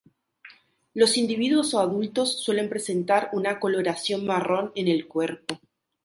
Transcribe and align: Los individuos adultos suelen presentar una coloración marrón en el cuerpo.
Los 0.95 1.15
individuos 1.15 1.75
adultos 1.75 2.41
suelen 2.43 2.69
presentar 2.69 3.29
una 3.33 3.59
coloración 3.59 4.25
marrón 4.25 4.71
en 4.73 4.87
el 4.87 5.07
cuerpo. 5.07 5.59